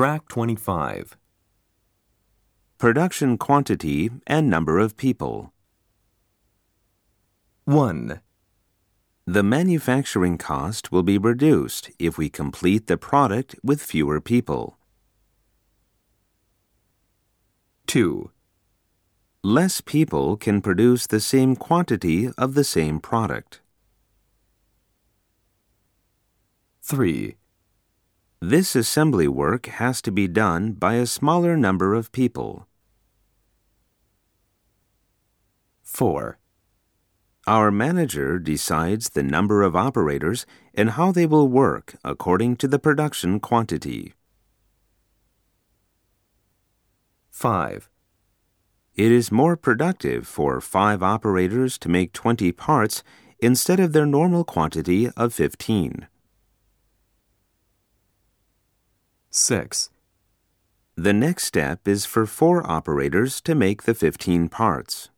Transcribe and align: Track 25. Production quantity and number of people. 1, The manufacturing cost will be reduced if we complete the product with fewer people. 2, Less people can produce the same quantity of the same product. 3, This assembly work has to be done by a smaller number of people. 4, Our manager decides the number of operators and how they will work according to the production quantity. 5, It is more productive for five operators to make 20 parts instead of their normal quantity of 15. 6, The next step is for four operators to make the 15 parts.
Track 0.00 0.28
25. 0.28 1.18
Production 2.78 3.36
quantity 3.36 4.08
and 4.26 4.48
number 4.48 4.78
of 4.78 4.96
people. 4.96 5.52
1, 7.66 8.22
The 9.26 9.42
manufacturing 9.42 10.38
cost 10.38 10.90
will 10.90 11.02
be 11.02 11.18
reduced 11.18 11.90
if 11.98 12.16
we 12.16 12.30
complete 12.30 12.86
the 12.86 12.96
product 12.96 13.56
with 13.62 13.82
fewer 13.82 14.22
people. 14.22 14.78
2, 17.86 18.30
Less 19.42 19.82
people 19.82 20.38
can 20.38 20.62
produce 20.62 21.06
the 21.06 21.20
same 21.20 21.54
quantity 21.56 22.30
of 22.38 22.54
the 22.54 22.64
same 22.64 23.00
product. 23.00 23.60
3, 26.80 27.36
This 28.42 28.74
assembly 28.74 29.28
work 29.28 29.66
has 29.66 30.00
to 30.00 30.10
be 30.10 30.26
done 30.26 30.72
by 30.72 30.94
a 30.94 31.04
smaller 31.04 31.58
number 31.58 31.92
of 31.92 32.10
people. 32.10 32.66
4, 35.82 36.38
Our 37.46 37.70
manager 37.70 38.38
decides 38.38 39.10
the 39.10 39.22
number 39.22 39.62
of 39.62 39.76
operators 39.76 40.46
and 40.72 40.92
how 40.92 41.12
they 41.12 41.26
will 41.26 41.48
work 41.48 41.96
according 42.02 42.56
to 42.56 42.68
the 42.68 42.78
production 42.78 43.40
quantity. 43.40 44.14
5, 47.30 47.90
It 48.94 49.12
is 49.12 49.30
more 49.30 49.54
productive 49.54 50.26
for 50.26 50.62
five 50.62 51.02
operators 51.02 51.76
to 51.76 51.90
make 51.90 52.14
20 52.14 52.52
parts 52.52 53.02
instead 53.38 53.78
of 53.78 53.92
their 53.92 54.06
normal 54.06 54.44
quantity 54.44 55.10
of 55.10 55.34
15. 55.34 56.06
6, 59.32 59.90
The 60.96 61.12
next 61.12 61.44
step 61.44 61.86
is 61.86 62.04
for 62.04 62.26
four 62.26 62.68
operators 62.68 63.40
to 63.42 63.54
make 63.54 63.84
the 63.84 63.94
15 63.94 64.48
parts. 64.48 65.10